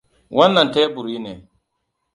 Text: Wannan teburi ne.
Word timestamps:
Wannan 0.35 0.67
teburi 0.73 1.17
ne. 1.23 1.33